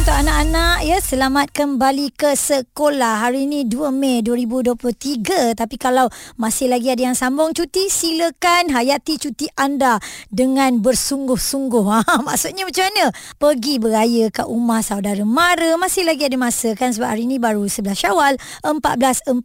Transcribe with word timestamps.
Untuk 0.00 0.16
anak-anak 0.16 0.80
ya 0.88 0.96
selamat 0.96 1.52
kembali 1.52 2.16
ke 2.16 2.32
sekolah. 2.32 3.20
Hari 3.20 3.44
ini 3.44 3.68
2 3.68 3.92
Mei 3.92 4.24
2023 4.24 5.52
tapi 5.52 5.76
kalau 5.76 6.08
masih 6.40 6.72
lagi 6.72 6.88
ada 6.88 7.12
yang 7.12 7.12
sambung 7.12 7.52
cuti 7.52 7.92
silakan 7.92 8.72
hayati 8.72 9.20
cuti 9.20 9.52
anda 9.60 10.00
dengan 10.32 10.80
bersungguh-sungguh. 10.80 11.84
Ha 12.08 12.24
maksudnya 12.24 12.64
macam 12.64 12.88
mana? 12.88 13.12
Pergi 13.36 13.76
beraya 13.76 14.32
kat 14.32 14.48
rumah 14.48 14.80
saudara 14.80 15.20
mara 15.20 15.76
masih 15.76 16.08
lagi 16.08 16.24
ada 16.24 16.40
masa 16.40 16.72
kan 16.72 16.96
sebab 16.96 17.12
hari 17.12 17.28
ini 17.28 17.36
baru 17.36 17.68
11 17.68 17.92
Syawal 17.92 18.40
1444 18.64 19.36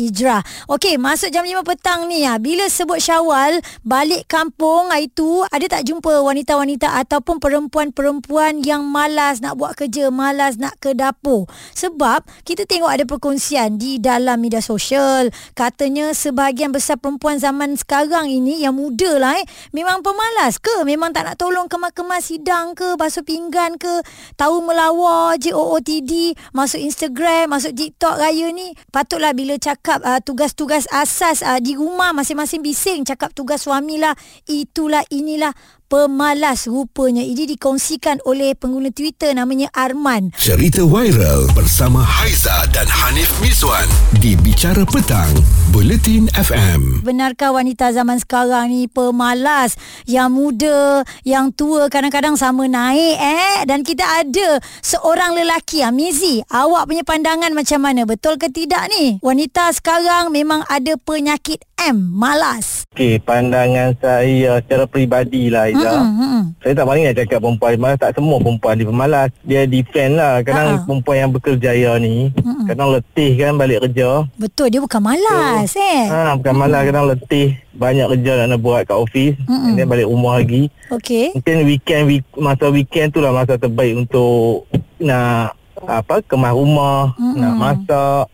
Hijrah. 0.00 0.48
Okey, 0.72 0.96
masuk 0.96 1.28
jam 1.28 1.44
5 1.44 1.60
petang 1.68 2.08
ni 2.08 2.24
ya. 2.24 2.40
Bila 2.40 2.72
sebut 2.72 3.04
Syawal 3.04 3.60
balik 3.84 4.32
kampung 4.32 4.88
hari 4.88 5.12
tu 5.12 5.44
ada 5.52 5.68
tak 5.68 5.84
jumpa 5.84 6.24
wanita-wanita 6.24 7.04
ataupun 7.04 7.36
perempuan-perempuan 7.36 8.64
yang 8.64 8.88
malas 8.88 9.44
nak 9.44 9.57
buat 9.58 9.74
kerja, 9.74 10.14
malas 10.14 10.56
nak 10.62 10.78
ke 10.78 10.94
dapur. 10.94 11.50
Sebab 11.74 12.22
kita 12.46 12.64
tengok 12.64 12.88
ada 12.94 13.02
perkongsian 13.02 13.76
di 13.76 13.98
dalam 13.98 14.38
media 14.38 14.62
sosial. 14.62 15.34
Katanya 15.58 16.14
sebahagian 16.14 16.70
besar 16.70 16.96
perempuan 16.96 17.42
zaman 17.42 17.74
sekarang 17.74 18.30
ini 18.30 18.62
yang 18.62 18.78
muda 18.78 19.18
lah 19.18 19.34
eh. 19.36 19.44
Memang 19.74 20.06
pemalas 20.06 20.62
ke? 20.62 20.86
Memang 20.86 21.10
tak 21.10 21.26
nak 21.26 21.36
tolong 21.36 21.66
kemas-kemas 21.66 22.30
hidang 22.30 22.78
ke? 22.78 22.94
Basuh 22.94 23.26
pinggan 23.26 23.74
ke? 23.74 24.06
Tahu 24.38 24.62
melawar 24.62 25.34
je 25.42 25.50
OOTD. 25.50 26.38
Masuk 26.54 26.78
Instagram, 26.78 27.50
masuk 27.50 27.74
TikTok 27.74 28.22
raya 28.22 28.54
ni. 28.54 28.72
Patutlah 28.94 29.34
bila 29.34 29.58
cakap 29.58 29.98
uh, 30.06 30.22
tugas-tugas 30.22 30.86
asas 30.94 31.42
uh, 31.42 31.58
di 31.58 31.74
rumah 31.74 32.14
masing-masing 32.14 32.62
bising. 32.62 33.02
Cakap 33.02 33.34
tugas 33.34 33.66
suami 33.66 33.98
lah. 33.98 34.14
Itulah 34.46 35.02
inilah 35.10 35.50
pemalas 35.88 36.68
rupanya. 36.68 37.24
Ini 37.24 37.48
dikongsikan 37.56 38.20
oleh 38.28 38.52
pengguna 38.52 38.92
Twitter 38.92 39.32
namanya 39.32 39.72
Arman. 39.72 40.36
Cerita 40.36 40.84
viral 40.84 41.48
bersama 41.56 42.04
Haiza 42.04 42.68
dan 42.76 42.84
Hanif 42.84 43.32
Miswan 43.40 43.88
di 44.20 44.36
Bicara 44.36 44.84
Petang, 44.84 45.32
Bulletin 45.72 46.28
FM. 46.36 47.00
Benarkah 47.02 47.56
wanita 47.56 47.88
zaman 47.96 48.20
sekarang 48.20 48.68
ni 48.68 48.84
pemalas? 48.86 49.80
Yang 50.04 50.28
muda, 50.28 50.80
yang 51.24 51.56
tua 51.56 51.88
kadang-kadang 51.88 52.36
sama 52.36 52.68
naik 52.68 53.16
eh. 53.16 53.64
Dan 53.64 53.80
kita 53.80 54.04
ada 54.04 54.60
seorang 54.84 55.32
lelaki, 55.40 55.80
Amizi. 55.80 56.44
Awak 56.52 56.84
punya 56.84 57.02
pandangan 57.02 57.56
macam 57.56 57.80
mana? 57.80 58.04
Betul 58.04 58.36
ke 58.36 58.52
tidak 58.52 58.92
ni? 58.92 59.16
Wanita 59.24 59.72
sekarang 59.72 60.28
memang 60.36 60.68
ada 60.68 61.00
penyakit 61.00 61.64
M, 61.78 62.10
malas. 62.10 62.82
Okey, 62.90 63.22
pandangan 63.22 63.94
saya 64.02 64.58
secara 64.58 64.84
peribadi 64.90 65.46
lah 65.46 65.70
Aiza. 65.70 66.02
Mm-mm. 66.02 66.58
Saya 66.58 66.74
tak 66.74 66.84
berani 66.90 67.06
nak 67.06 67.16
cakap 67.22 67.38
perempuan 67.38 67.78
malas. 67.78 67.98
Tak 68.02 68.12
semua 68.18 68.36
perempuan 68.42 68.74
dia 68.74 68.86
pemalas. 68.90 69.28
Dia 69.46 69.62
defend 69.62 70.18
lah. 70.18 70.42
Kadang 70.42 70.66
Ha-ha. 70.74 70.82
perempuan 70.82 71.16
yang 71.22 71.30
berkerjaya 71.30 71.90
ni, 72.02 72.34
Mm-mm. 72.34 72.66
kadang 72.66 72.90
letih 72.90 73.30
kan 73.38 73.54
balik 73.54 73.78
kerja. 73.86 74.26
Betul, 74.34 74.66
dia 74.74 74.82
bukan 74.82 74.98
malas 74.98 75.70
eh. 75.78 76.02
Ha, 76.10 76.34
bukan 76.34 76.54
malas, 76.58 76.82
kadang 76.82 77.06
letih. 77.06 77.48
Banyak 77.78 78.06
kerja 78.10 78.32
nak 78.42 78.46
nak 78.50 78.58
buat 78.58 78.82
kat 78.82 78.98
office. 78.98 79.38
Mm-mm. 79.46 79.70
And 79.70 79.78
then 79.78 79.86
balik 79.86 80.10
rumah 80.10 80.42
lagi. 80.42 80.66
Okey. 80.90 81.38
Mungkin 81.38 81.56
weekend, 81.62 82.02
week, 82.10 82.26
masa 82.34 82.74
weekend 82.74 83.14
tu 83.14 83.22
lah 83.22 83.30
masa 83.30 83.54
terbaik 83.54 83.94
untuk 83.94 84.66
nak 84.98 85.54
apa 85.78 86.18
kemas 86.26 86.58
rumah, 86.58 87.14
Mm-mm. 87.14 87.38
nak 87.38 87.54
masak, 87.54 88.26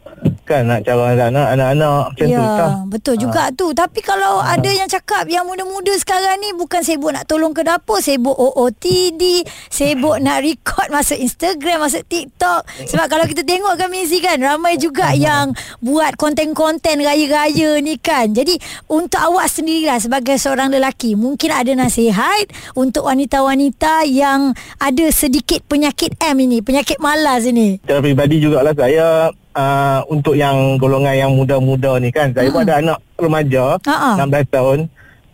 kan 0.44 0.68
nak 0.68 0.84
cara 0.84 1.16
anak-anak, 1.16 1.46
anak-anak 1.56 2.02
macam 2.12 2.26
tu 2.26 2.32
Ya, 2.32 2.40
lah. 2.44 2.74
betul 2.84 3.16
juga 3.16 3.48
tu. 3.52 3.72
Tapi 3.72 4.00
kalau 4.00 4.40
ada 4.40 4.68
yang 4.68 4.84
cakap 4.86 5.24
yang 5.24 5.48
muda-muda 5.48 5.92
sekarang 5.96 6.36
ni 6.38 6.52
bukan 6.52 6.84
sibuk 6.84 7.10
nak 7.10 7.24
tolong 7.24 7.56
ke 7.56 7.64
dapur, 7.64 7.98
sibuk 7.98 8.36
OOTD, 8.36 9.44
sibuk 9.68 10.20
nak 10.20 10.44
record 10.44 10.88
masuk 10.88 11.16
Instagram, 11.16 11.84
masuk 11.84 12.04
TikTok. 12.04 12.64
Sebab 12.86 13.06
kalau 13.08 13.24
kita 13.24 13.40
tengok 13.40 13.74
kan 13.74 13.88
Mizi 13.88 14.20
kan, 14.20 14.36
ramai 14.36 14.76
juga 14.76 15.16
yang 15.16 15.56
buat 15.80 16.16
konten-konten 16.16 17.00
raya-raya 17.00 17.80
ni 17.80 17.96
kan. 17.96 18.32
Jadi 18.32 18.60
untuk 18.86 19.20
awak 19.20 19.48
sendirilah 19.48 19.96
sebagai 19.96 20.36
seorang 20.36 20.68
lelaki, 20.68 21.16
mungkin 21.16 21.50
ada 21.50 21.72
nasihat 21.72 22.48
untuk 22.74 23.08
wanita-wanita 23.08 24.04
yang 24.04 24.52
ada 24.76 25.06
sedikit 25.08 25.64
penyakit 25.64 26.16
M 26.20 26.36
ini, 26.40 26.60
penyakit 26.60 27.00
malas 27.00 27.48
ini. 27.48 27.80
Secara 27.80 28.00
peribadi 28.00 28.36
jugalah 28.40 28.74
saya 28.74 29.30
uh, 29.54 30.00
untuk 30.10 30.34
yang 30.34 30.76
golongan 30.76 31.14
yang 31.14 31.32
muda-muda 31.32 31.96
ni 31.98 32.10
kan. 32.10 32.34
Saya 32.34 32.50
pun 32.50 32.66
ada 32.66 32.82
anak 32.82 32.98
remaja 33.16 33.78
Ha-ha. 33.82 34.20
16 34.20 34.54
tahun. 34.54 34.78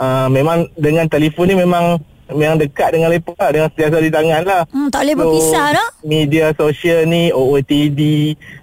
Uh, 0.00 0.28
memang 0.32 0.64
dengan 0.80 1.04
telefon 1.04 1.44
ni 1.52 1.56
memang 1.60 2.00
memang 2.30 2.62
dekat 2.62 2.94
dengan 2.94 3.10
mereka 3.10 3.34
lah, 3.36 3.50
dengan 3.50 3.68
sentiasa 3.74 3.96
di 3.98 4.10
tangan 4.10 4.42
lah. 4.46 4.62
Hmm, 4.70 4.88
tak 4.88 5.02
boleh 5.02 5.16
berpisah 5.18 5.66
dah. 5.74 5.88
Media 6.06 6.54
sosial 6.54 7.04
ni 7.04 7.34
OOTD 7.34 8.00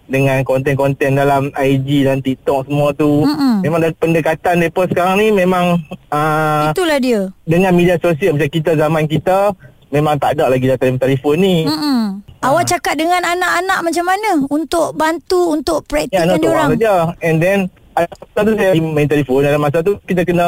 dengan 0.07 0.39
konten-konten 0.47 1.19
dalam 1.19 1.51
IG 1.51 2.07
dan 2.07 2.23
TikTok 2.23 2.65
semua 2.65 2.95
tu. 2.95 3.27
Mm-mm. 3.27 3.59
Memang 3.61 3.79
dari 3.83 3.93
pendekatan 3.99 4.63
mereka 4.63 4.87
sekarang 4.87 5.19
ni 5.19 5.27
memang 5.35 5.83
uh, 6.09 6.71
Itulah 6.71 6.97
dia. 6.97 7.27
dengan 7.43 7.75
media 7.75 7.99
sosial 7.99 8.39
macam 8.39 8.49
kita 8.49 8.71
zaman 8.79 9.03
kita 9.05 9.51
memang 9.91 10.15
tak 10.19 10.39
ada 10.39 10.47
lagi 10.51 10.67
dah 10.67 10.79
telefon 10.79 11.35
ni. 11.37 11.67
Mm-mm. 11.67 12.23
Awak 12.39 12.63
cakap 12.67 12.93
dengan 12.95 13.19
anak-anak 13.19 13.79
macam 13.81 14.05
mana 14.05 14.29
untuk 14.47 14.93
bantu 14.93 15.51
untuk 15.51 15.81
Ya, 15.81 15.89
praktikkan 15.89 16.25
nak 16.27 16.37
dia 16.37 16.49
orang? 16.49 16.69
orang 16.69 16.71
saja. 16.77 16.93
And 17.19 17.37
then 17.37 17.59
ada 17.93 18.13
masa 18.13 18.39
tu 18.39 18.53
saya 18.53 18.71
main 18.77 19.07
telefon 19.07 19.39
dalam 19.41 19.59
masa 19.59 19.77
tu 19.81 19.93
kita 20.05 20.21
kena 20.21 20.47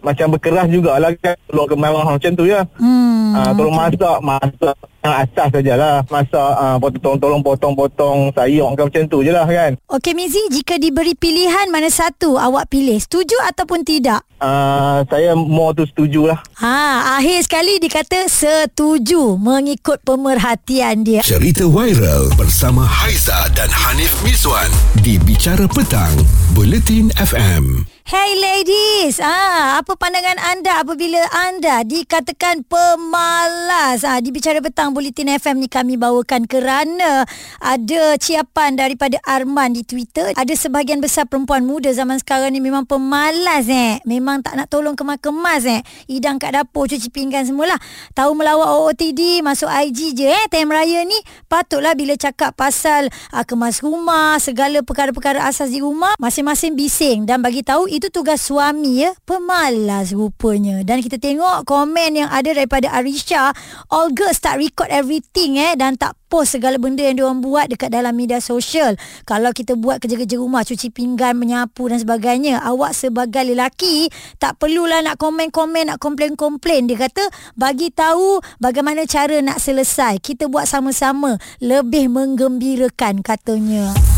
macam 0.00 0.34
berkeras 0.34 0.66
jugalah 0.70 1.12
kan 1.18 1.34
keluar 1.50 1.66
ke 1.66 1.74
marah 1.76 2.04
macam 2.06 2.30
tu 2.34 2.44
ya. 2.46 2.64
Hmm. 2.78 3.34
Ah, 3.36 3.52
tolong 3.52 3.76
masak, 3.76 4.18
masak 4.24 4.76
yang 5.04 5.14
asas 5.20 5.48
sajalah. 5.52 5.96
Masak, 6.08 6.50
ah, 6.56 6.76
potong, 6.80 7.16
tolong 7.20 7.42
potong-potong 7.44 8.32
sayur 8.32 8.72
ke 8.72 8.82
macam 8.88 9.02
tu 9.06 9.18
je 9.20 9.32
lah 9.32 9.44
kan. 9.44 9.76
Okey 9.90 10.16
Mizi, 10.16 10.40
jika 10.48 10.80
diberi 10.80 11.12
pilihan 11.12 11.68
mana 11.68 11.92
satu 11.92 12.40
awak 12.40 12.72
pilih? 12.72 12.96
Setuju 12.96 13.36
ataupun 13.52 13.84
tidak? 13.84 14.24
Ah, 14.38 15.02
saya 15.10 15.34
more 15.34 15.74
tu 15.74 15.84
setuju 15.84 16.30
lah. 16.30 16.38
Ha, 16.62 17.18
akhir 17.18 17.50
sekali 17.50 17.82
dikata 17.82 18.30
setuju 18.30 19.34
mengikut 19.34 19.98
pemerhatian 20.06 21.02
dia. 21.02 21.20
Cerita 21.26 21.66
viral 21.66 22.30
bersama 22.38 22.86
Haiza 22.86 23.50
dan 23.58 23.68
Hanif 23.68 24.14
Miswan 24.22 24.70
di 25.02 25.18
Bicara 25.18 25.66
Petang, 25.66 26.14
Bulletin 26.54 27.10
FM. 27.18 27.97
Hey 28.08 28.40
ladies, 28.40 29.20
ah 29.20 29.84
apa 29.84 29.92
pandangan 29.92 30.40
anda 30.40 30.80
apabila 30.80 31.20
anda 31.28 31.84
dikatakan 31.84 32.64
pemalas? 32.64 34.00
Ah 34.00 34.16
di 34.24 34.32
bicara 34.32 34.64
petang 34.64 34.96
Bulletin 34.96 35.36
FM 35.36 35.60
ni 35.60 35.68
kami 35.68 36.00
bawakan 36.00 36.48
kerana 36.48 37.28
ada 37.60 38.16
ciapan 38.16 38.80
daripada 38.80 39.20
Arman 39.28 39.76
di 39.76 39.84
Twitter. 39.84 40.32
Ada 40.32 40.56
sebahagian 40.56 41.04
besar 41.04 41.28
perempuan 41.28 41.68
muda 41.68 41.92
zaman 41.92 42.16
sekarang 42.16 42.56
ni 42.56 42.64
memang 42.64 42.88
pemalas 42.88 43.68
eh. 43.68 44.00
Memang 44.08 44.40
tak 44.40 44.56
nak 44.56 44.72
tolong 44.72 44.96
kemas-kemas 44.96 45.68
eh. 45.68 45.84
Hidang 46.08 46.40
kat 46.40 46.56
dapur, 46.56 46.88
cuci 46.88 47.12
pinggan 47.12 47.44
semualah. 47.44 47.76
Tahu 48.16 48.32
melawat 48.32 48.72
OOTD, 48.72 49.44
masuk 49.44 49.68
IG 49.68 50.16
je 50.16 50.32
eh 50.32 50.44
time 50.48 50.72
raya 50.72 51.04
ni. 51.04 51.20
Patutlah 51.44 51.92
bila 51.92 52.16
cakap 52.16 52.56
pasal 52.56 53.12
ah, 53.36 53.44
kemas 53.44 53.84
rumah, 53.84 54.40
segala 54.40 54.80
perkara-perkara 54.80 55.44
asas 55.44 55.76
di 55.76 55.84
rumah, 55.84 56.16
masing-masing 56.16 56.72
bising 56.72 57.28
dan 57.28 57.44
bagi 57.44 57.60
tahu 57.60 57.97
itu 57.98 58.08
tugas 58.14 58.46
suami 58.46 59.02
ya. 59.02 59.10
Pemalas 59.26 60.14
rupanya. 60.14 60.80
Dan 60.86 61.02
kita 61.02 61.18
tengok 61.18 61.66
komen 61.66 62.14
yang 62.14 62.30
ada 62.30 62.54
daripada 62.54 62.94
Arisha, 62.94 63.50
all 63.90 64.14
girls 64.14 64.38
tak 64.38 64.62
record 64.62 64.88
everything 64.88 65.58
eh 65.58 65.74
dan 65.74 65.98
tak 65.98 66.14
post 66.28 66.54
segala 66.54 66.76
benda 66.76 67.02
yang 67.02 67.18
diorang 67.18 67.40
buat 67.40 67.72
dekat 67.72 67.90
dalam 67.90 68.14
media 68.14 68.38
sosial. 68.38 68.94
Kalau 69.24 69.50
kita 69.50 69.74
buat 69.74 69.98
kerja-kerja 69.98 70.38
rumah, 70.38 70.62
cuci 70.62 70.92
pinggan, 70.92 71.34
menyapu 71.34 71.88
dan 71.88 71.98
sebagainya, 71.98 72.60
awak 72.62 72.94
sebagai 72.94 73.42
lelaki 73.42 74.12
tak 74.36 74.60
perlulah 74.60 75.00
nak 75.02 75.16
komen-komen, 75.16 75.90
nak 75.90 75.98
komplain-komplain. 75.98 76.86
Dia 76.86 77.08
kata 77.08 77.24
bagi 77.56 77.90
tahu 77.90 78.38
bagaimana 78.60 79.08
cara 79.08 79.40
nak 79.40 79.58
selesai. 79.58 80.20
Kita 80.20 80.46
buat 80.46 80.68
sama-sama 80.68 81.40
lebih 81.58 82.12
menggembirakan 82.12 83.24
katanya. 83.24 84.17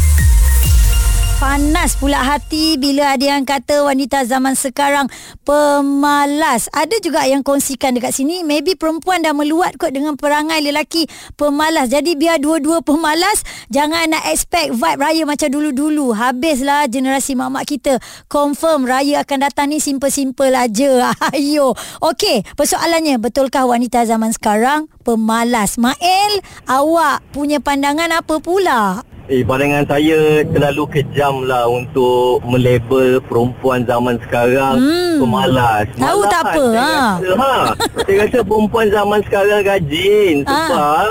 Panas 1.41 1.97
pula 1.97 2.21
hati 2.21 2.77
bila 2.77 3.17
ada 3.17 3.33
yang 3.33 3.41
kata 3.49 3.81
wanita 3.81 4.21
zaman 4.29 4.53
sekarang 4.53 5.09
pemalas. 5.41 6.69
Ada 6.69 7.01
juga 7.01 7.25
yang 7.25 7.41
kongsikan 7.41 7.97
dekat 7.97 8.13
sini, 8.13 8.45
maybe 8.45 8.77
perempuan 8.77 9.25
dah 9.25 9.33
meluat 9.33 9.73
kot 9.81 9.89
dengan 9.89 10.13
perangai 10.13 10.61
lelaki 10.61 11.09
pemalas. 11.41 11.89
Jadi 11.89 12.13
biar 12.13 12.37
dua-dua 12.37 12.85
pemalas, 12.85 13.41
jangan 13.73 14.13
nak 14.13 14.29
expect 14.29 14.77
vibe 14.77 15.01
raya 15.01 15.25
macam 15.25 15.49
dulu-dulu. 15.49 16.13
Habislah 16.13 16.85
generasi 16.85 17.33
mak-mak 17.33 17.65
kita. 17.65 17.97
Confirm 18.29 18.85
raya 18.85 19.25
akan 19.25 19.49
datang 19.49 19.73
ni 19.73 19.81
simple-simple 19.81 20.53
aja. 20.53 21.09
Ayo. 21.33 21.73
Okey, 22.05 22.45
persoalannya, 22.53 23.17
betulkah 23.17 23.65
wanita 23.65 24.05
zaman 24.05 24.29
sekarang 24.29 24.93
pemalas? 25.01 25.81
Mael, 25.81 26.45
awak 26.69 27.25
punya 27.33 27.57
pandangan 27.57 28.13
apa 28.13 28.37
pula? 28.37 29.09
Eh, 29.29 29.45
pandangan 29.45 29.85
saya 29.85 30.41
terlalu 30.49 30.83
kejam 30.89 31.45
lah 31.45 31.69
untuk 31.69 32.41
melabel 32.41 33.21
perempuan 33.21 33.85
zaman 33.85 34.17
sekarang 34.25 34.81
Hmm. 34.81 35.21
pemalas. 35.21 35.85
Tahu 35.93 36.21
tak 36.25 36.41
apa, 36.41 36.63
saya 36.73 36.81
ha? 36.81 36.91
Rasa, 37.21 37.33
ha? 37.37 37.53
saya 38.01 38.15
rasa 38.25 38.39
perempuan 38.41 38.87
zaman 38.89 39.19
sekarang 39.29 39.61
rajin 39.61 40.35
Ha. 40.43 40.51
sebab 40.51 41.05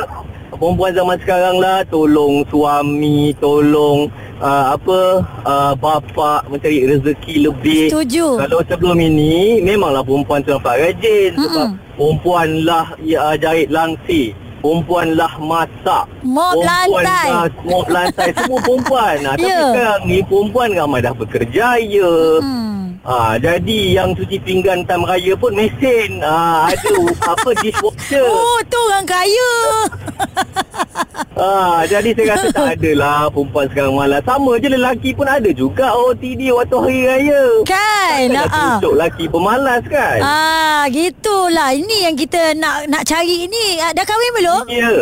perempuan 0.59 0.93
zaman 0.93 1.17
sekarang 1.23 1.57
lah 1.63 1.79
tolong 1.87 2.43
suami, 2.51 3.31
tolong 3.39 4.11
uh, 4.43 4.75
apa 4.75 4.99
uh, 5.47 5.73
bapa 5.79 6.45
mencari 6.51 6.91
rezeki 6.91 7.47
lebih. 7.47 7.95
Setuju. 7.95 8.43
Kalau 8.43 8.59
sebelum 8.67 8.99
ini 8.99 9.63
memanglah 9.63 10.03
perempuan 10.03 10.43
tu 10.43 10.51
nampak 10.51 10.77
rajin 10.77 11.31
sebab 11.39 11.69
perempuan 11.95 12.49
lah 12.67 12.91
ya, 13.01 13.39
jahit 13.39 13.71
langsir. 13.71 14.35
Perempuan 14.61 15.17
lah 15.17 15.33
masak. 15.41 16.05
Mop 16.21 16.53
Perempuan 16.55 17.01
lantai. 17.01 17.29
lah 17.33 17.45
mop 17.65 17.87
lantai. 17.89 18.29
Semua 18.31 18.59
perempuan. 18.61 19.15
Nah, 19.21 19.33
Tapi 19.35 19.49
Ya. 19.49 19.59
sekarang 19.67 20.03
ni 20.05 20.19
perempuan 20.21 20.69
ramai 20.73 21.01
dah 21.01 21.15
berkerjaya. 21.17 22.13
Hmm. 22.39 23.01
Ha, 23.01 23.41
jadi 23.41 23.79
yang 23.97 24.13
cuci 24.13 24.37
pinggan 24.39 24.85
time 24.85 25.09
raya 25.09 25.33
pun 25.33 25.57
mesin. 25.57 26.21
Ha, 26.21 26.69
ada 26.69 26.93
apa 27.25 27.51
dishwasher. 27.65 28.21
Oh, 28.23 28.61
tu 28.69 28.77
orang 28.79 29.09
kaya. 29.09 29.53
Ha, 31.41 31.51
jadi 31.83 32.13
saya 32.13 32.27
rasa 32.31 32.47
tak 32.53 32.67
adalah 32.77 33.33
perempuan 33.33 33.67
sekarang 33.67 33.95
malas. 33.95 34.21
Sama 34.23 34.53
je 34.57 34.69
lelaki 34.69 35.11
pun 35.11 35.25
ada 35.25 35.51
juga 35.51 35.97
OTD 35.97 36.53
waktu 36.53 36.77
hari 36.77 37.01
raya. 37.03 37.43
Kan? 37.65 37.81
Takkan 38.21 38.29
nak 38.31 38.47
Ha. 38.47 38.61
tunjuk 38.77 38.93
lelaki 38.93 39.25
pemalas 39.27 39.83
kan? 39.87 40.19
Ah, 40.21 40.85
gitulah. 40.87 41.73
Ini 41.73 41.97
yang 42.05 42.15
kita 42.15 42.53
nak 42.55 42.85
nak 42.87 43.03
cari 43.03 43.49
ini. 43.49 43.81
Ah, 43.81 43.91
Dah 43.91 44.05
kahwin 44.05 44.33
belum? 44.35 44.63
Ya. 44.69 44.93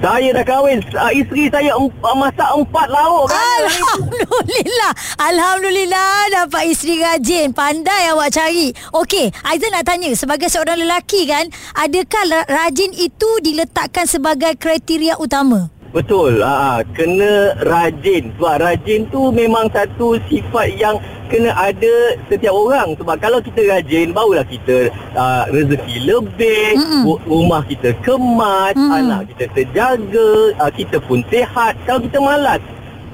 Saya 0.00 0.32
dah 0.32 0.40
kahwin. 0.42 0.80
Uh, 0.88 1.12
isteri 1.12 1.44
saya 1.46 1.76
emp- 1.76 2.00
uh, 2.00 2.16
masak 2.16 2.48
empat 2.48 2.86
lauk 2.88 3.28
kan. 3.28 3.60
Alhamdulillah. 3.60 4.92
Alhamdulillah 5.20 6.12
dapat 6.30 6.62
isteri 6.66 6.96
rajin. 6.98 7.50
Pandai 7.50 8.08
awak 8.08 8.30
cari. 8.30 8.70
Okey, 8.94 9.28
Aizan 9.42 9.68
nak 9.70 9.84
tanya. 9.84 10.08
Sebagai 10.14 10.46
seorang 10.46 10.78
lelaki 10.78 11.26
kan, 11.26 11.44
adakah 11.74 12.22
rajin 12.46 12.94
itu 12.94 13.28
diletakkan 13.40 14.04
sebagai 14.04 14.54
kriteria 14.54 15.18
utama? 15.18 15.68
Betul. 15.90 16.38
Ha, 16.38 16.86
kena 16.94 17.58
rajin. 17.66 18.30
Sebab 18.38 18.62
rajin 18.62 19.10
tu 19.10 19.34
memang 19.34 19.66
satu 19.74 20.22
sifat 20.30 20.78
yang 20.78 21.02
kena 21.26 21.50
ada 21.54 22.14
setiap 22.30 22.54
orang. 22.54 22.94
Sebab 22.94 23.18
kalau 23.18 23.42
kita 23.42 23.66
rajin, 23.66 24.14
barulah 24.14 24.46
kita 24.46 24.86
uh, 25.18 25.50
rezeki 25.50 25.96
lebih, 26.06 26.78
Mm-mm. 26.78 27.02
ru- 27.10 27.22
rumah 27.26 27.66
kita 27.66 27.90
kemas, 28.06 28.74
Mm. 28.78 28.90
anak 29.02 29.20
kita 29.34 29.44
terjaga, 29.50 30.30
uh, 30.62 30.70
kita 30.70 31.02
pun 31.02 31.26
sihat. 31.26 31.74
Kalau 31.82 31.98
kita 32.06 32.18
malas, 32.22 32.62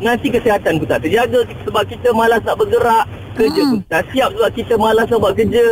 nanti 0.04 0.28
kesihatan 0.28 0.76
pun 0.76 0.86
tak 0.88 1.00
terjaga 1.00 1.48
sebab 1.64 1.84
kita 1.88 2.12
malas 2.12 2.44
nak 2.44 2.60
bergerak. 2.60 3.08
Kerja 3.36 3.60
Mm. 3.64 3.70
pun 3.72 3.80
tak 3.88 4.04
siap 4.12 4.28
sebab 4.36 4.50
kita 4.52 4.74
malas 4.76 5.08
nak 5.08 5.20
buat 5.20 5.32
kerja. 5.32 5.64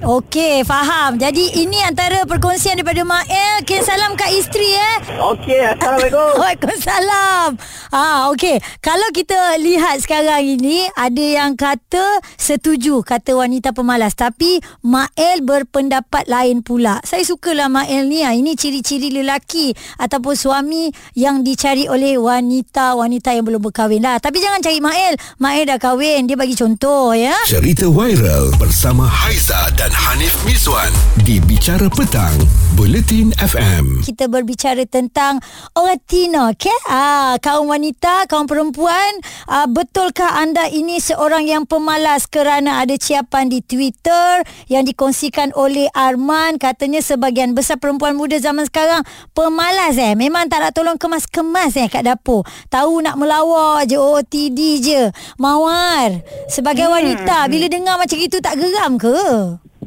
Okey, 0.00 0.64
faham. 0.64 1.20
Jadi 1.20 1.60
ini 1.60 1.76
antara 1.84 2.24
perkongsian 2.24 2.80
daripada 2.80 3.04
Mael. 3.04 3.60
Kirim 3.68 3.84
salam 3.84 4.16
kat 4.16 4.32
isteri 4.32 4.72
eh. 4.72 4.96
Okey, 5.20 5.60
Assalamualaikum. 5.76 6.30
Waalaikumsalam. 6.40 7.48
Ah, 7.92 8.32
okey. 8.32 8.64
Kalau 8.80 9.04
kita 9.12 9.36
lihat 9.60 10.00
sekarang 10.00 10.56
ini 10.56 10.88
ada 10.96 11.20
yang 11.20 11.52
kata 11.52 12.24
setuju 12.40 13.04
kata 13.04 13.36
wanita 13.36 13.76
pemalas 13.76 14.16
tapi 14.16 14.64
Mael 14.80 15.44
berpendapat 15.44 16.24
lain 16.32 16.64
pula. 16.64 17.04
Saya 17.04 17.20
sukalah 17.20 17.68
Mael 17.68 18.08
ni. 18.08 18.24
ah. 18.24 18.32
Ini 18.32 18.56
ciri-ciri 18.56 19.12
lelaki 19.12 19.76
ataupun 20.00 20.32
suami 20.32 20.88
yang 21.12 21.44
dicari 21.44 21.92
oleh 21.92 22.16
wanita-wanita 22.16 23.36
yang 23.36 23.44
belum 23.44 23.60
berkahwin 23.68 24.00
lah. 24.00 24.16
Tapi 24.16 24.40
jangan 24.40 24.64
cari 24.64 24.80
Mael. 24.80 25.20
Mael 25.36 25.68
dah 25.68 25.76
kahwin. 25.76 26.24
Dia 26.24 26.40
bagi 26.40 26.56
contoh 26.56 27.12
ya. 27.12 27.36
Cerita 27.44 27.84
viral 27.84 28.56
bersama 28.56 29.04
Haiza 29.04 29.68
dan 29.76 29.89
Hanif 29.90 30.38
Miswan 30.42 30.90
di 31.22 31.42
Bicara 31.42 31.90
Petang, 31.90 32.32
Buletin 32.74 33.34
FM. 33.36 34.02
kita 34.02 34.26
berbicara 34.26 34.86
tentang 34.86 35.42
orang 35.74 35.98
Tino, 36.06 36.50
okay? 36.50 36.74
Ah, 36.86 37.34
kaum 37.38 37.66
wanita, 37.66 38.24
kaum 38.26 38.46
perempuan, 38.46 39.18
ah, 39.46 39.66
betulkah 39.66 40.38
anda 40.38 40.66
ini 40.66 40.98
seorang 40.98 41.44
yang 41.44 41.62
pemalas 41.64 42.26
kerana 42.26 42.78
ada 42.78 42.94
ciapan 42.94 43.50
di 43.50 43.60
Twitter 43.60 44.42
yang 44.66 44.82
dikongsikan 44.82 45.50
oleh 45.54 45.90
Arman 45.90 46.56
katanya 46.56 47.02
sebahagian 47.02 47.52
besar 47.52 47.76
perempuan 47.76 48.14
muda 48.14 48.38
zaman 48.38 48.64
sekarang 48.64 49.02
pemalas 49.32 49.94
eh. 49.94 50.14
Memang 50.14 50.46
tak 50.46 50.62
nak 50.62 50.72
tolong 50.72 50.96
kemas-kemas 50.96 51.74
eh 51.74 51.86
kat 51.86 52.06
dapur. 52.06 52.46
Tahu 52.68 53.02
nak 53.02 53.18
melawak 53.18 53.86
je 53.86 53.98
OOTD 53.98 54.58
je. 54.80 55.02
Mawar, 55.36 56.22
sebagai 56.46 56.86
Hmm. 56.86 56.94
wanita 56.94 57.46
bila 57.46 57.66
dengar 57.66 57.96
macam 57.96 58.18
itu 58.18 58.38
tak 58.38 58.54
geram 58.54 58.94
ke? 58.96 59.18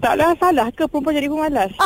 Taklah 0.02 0.34
salah 0.42 0.68
ke 0.74 0.84
perempuan 0.90 1.18
jadi 1.18 1.30
pemalas? 1.30 1.72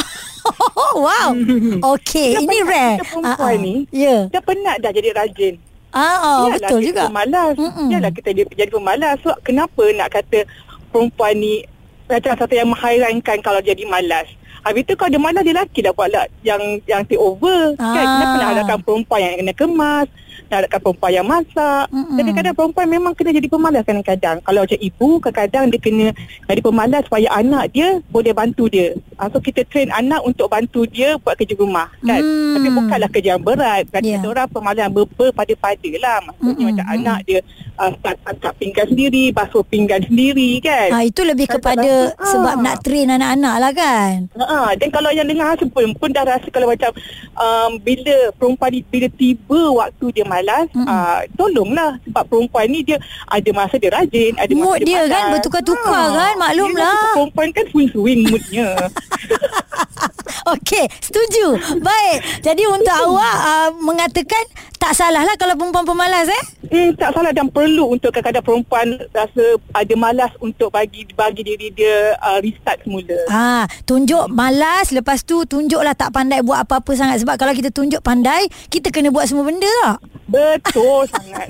Wow. 0.98 1.36
Okey, 1.94 2.39
ini 2.39 2.63
rare. 2.63 2.98
kita 2.98 3.06
perempuan 3.12 3.56
ah. 3.59 3.59
ni. 3.59 3.75
Ya. 3.92 4.31
Dia 4.31 4.42
penat 4.42 4.80
dah 4.80 4.92
jadi 4.95 5.12
rajin. 5.12 5.59
Ah, 5.92 6.48
oh, 6.48 6.51
betul 6.51 6.80
kita 6.83 6.88
juga. 6.88 7.04
pemalas. 7.12 7.56
Mm-mm. 7.59 7.88
Yalah 7.92 8.12
kita 8.15 8.30
dia 8.31 8.45
jadi 8.48 8.71
pemalas. 8.71 9.19
So 9.21 9.36
kenapa 9.44 9.83
nak 9.92 10.15
kata 10.15 10.48
perempuan 10.92 11.36
ni 11.39 11.68
macam 12.07 12.33
satu 12.39 12.54
yang 12.56 12.71
menghairankan 12.71 13.38
kalau 13.44 13.59
jadi 13.59 13.83
malas. 13.83 14.27
Habis 14.68 14.84
tu 14.84 14.94
kalau 15.00 15.12
dia 15.16 15.22
malas 15.24 15.42
dia 15.48 15.56
lelaki 15.56 15.80
dah 15.80 15.94
buat 15.96 16.12
lah 16.12 16.28
yang 16.44 16.60
yang 16.84 17.02
take 17.08 17.16
over. 17.16 17.72
Kan? 17.80 17.88
Ah. 17.88 18.12
Kenapa 18.19 18.36
nak 18.36 18.48
hadapkan 18.52 18.80
perempuan 18.84 19.19
yang 19.24 19.34
kena 19.40 19.54
kemas? 19.56 20.08
Nak 20.48 20.56
hadapkan 20.60 20.80
perempuan 20.84 21.12
yang 21.16 21.28
masak. 21.28 21.86
Mm-mm. 21.88 22.18
Kadang-kadang 22.19 22.56
perempuan 22.56 22.88
memang 22.92 23.12
kena 23.16 23.31
jadi 23.31 23.48
pemalas 23.48 23.84
kadang-kadang. 23.88 24.38
Kalau 24.44 24.60
macam 24.68 24.80
ibu 24.84 25.10
kadang-kadang 25.24 25.64
dia 25.72 25.80
kena 25.80 26.08
jadi 26.52 26.62
pemalas 26.62 27.02
supaya 27.08 27.28
anak 27.31 27.64
dia 27.72 27.88
boleh 28.12 28.34
bantu 28.36 28.68
dia. 28.68 28.92
Ah, 29.16 29.31
so 29.31 29.40
kita 29.40 29.64
train 29.72 29.88
anak 29.96 30.19
untuk 30.28 30.52
bantu 30.52 30.84
dia 30.84 31.16
buat 31.24 31.40
kerja 31.40 31.56
rumah 31.56 31.88
kan. 32.04 32.19
Hmm. 32.19 32.60
Tapi 32.60 32.68
bukanlah 32.75 33.10
kerja 33.12 33.30
yang 33.40 33.44
berat. 33.44 33.88
Kan 33.88 34.04
Ya. 34.04 34.19
yeah. 34.19 34.28
orang 34.28 34.48
pemalas 34.52 34.84
yang 34.84 34.94
ber- 34.94 35.16
berpada-pada 35.16 35.90
lah. 36.04 36.18
Maksudnya 36.28 36.52
Mm-mm, 36.52 36.68
macam 36.68 36.86
mm-mm. 36.86 36.98
anak 37.08 37.19
dia 37.24 37.40
uh, 37.80 37.92
start 37.98 38.18
angkat 38.25 38.54
pinggan 38.60 38.86
sendiri, 38.92 39.24
basuh 39.31 39.64
pinggan 39.68 40.02
sendiri 40.06 40.50
kan. 40.60 40.90
Ha, 40.92 41.04
itu 41.06 41.22
lebih 41.24 41.48
Kan 41.48 41.56
kepada 41.60 41.92
tak 42.08 42.18
rasa, 42.18 42.31
sebab 42.31 42.54
ah. 42.56 42.62
nak 42.62 42.75
train 42.84 43.08
anak-anak 43.10 43.56
lah 43.60 43.72
kan. 43.74 44.16
Ha, 44.38 44.56
dan 44.80 44.89
kalau 44.89 45.09
yang 45.13 45.27
dengar 45.27 45.54
rasa 45.54 45.63
pun, 45.69 45.94
pun 45.95 46.09
dah 46.09 46.25
rasa 46.25 46.48
kalau 46.50 46.68
macam 46.68 46.89
um, 47.38 47.77
bila 47.77 48.31
perempuan 48.36 48.69
ni 48.73 48.81
bila 48.87 49.07
tiba 49.14 49.61
waktu 49.76 50.06
dia 50.16 50.26
malas, 50.26 50.66
Mm-mm. 50.73 50.87
uh, 50.87 51.21
tolonglah 51.37 52.02
sebab 52.07 52.23
perempuan 52.26 52.66
ni 52.71 52.81
dia 52.81 52.97
ada 53.30 53.49
masa 53.54 53.76
dia 53.78 53.92
rajin, 53.94 54.33
ada 54.35 54.54
Mood 54.54 54.81
masa 54.81 54.87
dia 54.87 54.97
malas. 54.97 55.11
kan 55.14 55.23
bertukar-tukar 55.37 56.07
kan, 56.16 56.33
maklumlah. 56.42 56.81
Dia 56.81 56.95
rasa 56.97 57.07
perempuan 57.14 57.49
kan 57.54 57.66
swing-swing 57.69 58.19
moodnya. 58.28 58.69
Okey, 60.47 60.85
setuju. 61.04 61.59
Baik. 61.83 62.18
Jadi 62.39 62.63
untuk 62.71 62.95
awak 62.95 63.37
uh, 63.44 63.69
mengatakan 63.83 64.47
tak 64.80 64.95
salah 64.95 65.25
lah 65.27 65.35
kalau 65.35 65.59
perempuan 65.59 65.83
pemalas 65.83 66.30
eh? 66.31 66.44
Hmm, 66.71 66.95
tak 66.95 67.11
salah 67.11 67.35
dan 67.35 67.51
perlu 67.51 67.92
untuk 67.92 68.16
kadang-kadang 68.16 68.45
perempuan 68.45 68.87
rasa 69.11 69.59
ada 69.75 69.94
malas 69.99 70.31
untuk 70.39 70.71
bagi 70.71 71.04
bagi 71.18 71.44
diri 71.44 71.68
dia 71.75 72.16
uh, 72.23 72.39
restart 72.39 72.80
semula. 72.87 73.18
Ha, 73.27 73.68
tunjuk 73.83 74.31
malas 74.31 74.95
lepas 74.95 75.27
tu 75.27 75.44
tunjuklah 75.44 75.97
tak 75.97 76.16
pandai 76.16 76.39
buat 76.39 76.63
apa-apa 76.63 76.95
sangat 76.95 77.25
sebab 77.25 77.35
kalau 77.35 77.51
kita 77.51 77.73
tunjuk 77.73 77.99
pandai, 77.99 78.47
kita 78.71 78.87
kena 78.94 79.11
buat 79.11 79.27
semua 79.27 79.44
benda 79.44 79.68
tak? 79.83 80.17
Betul 80.28 81.07
sangat. 81.07 81.48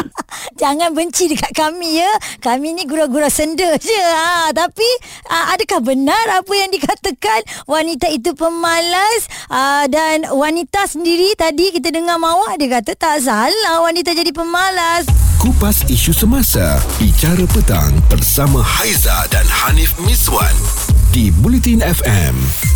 Jangan 0.60 0.96
benci 0.96 1.28
dekat 1.28 1.52
kami 1.52 2.00
ya. 2.00 2.12
Kami 2.40 2.72
ni 2.72 2.88
gurau-gurau 2.88 3.28
senda 3.28 3.76
je. 3.76 3.92
Ha, 3.92 4.50
tapi 4.56 4.88
ha, 5.28 5.52
adakah 5.52 5.84
benar 5.84 6.40
apa 6.40 6.52
yang 6.56 6.72
dikatakan 6.72 7.44
wanita 7.68 8.08
itu 8.08 8.32
pemalas 8.32 9.28
ha, 9.52 9.84
dan 9.86 10.24
wanita 10.32 10.88
sendiri 10.88 11.36
tadi 11.36 11.76
kita 11.76 11.92
dengar 11.92 12.16
Mawar 12.16 12.56
dia 12.56 12.80
kata 12.80 12.96
tak 12.96 13.20
salah 13.20 13.84
wanita 13.84 14.16
jadi 14.16 14.32
pemalas. 14.32 15.04
Kupas 15.36 15.84
isu 15.86 16.16
semasa, 16.16 16.80
Bicara 16.96 17.44
Petang 17.52 17.92
bersama 18.08 18.64
Haiza 18.64 19.28
dan 19.28 19.44
Hanif 19.44 19.92
Miswan 20.02 20.56
di 21.12 21.28
Buletin 21.28 21.84
FM. 21.84 22.75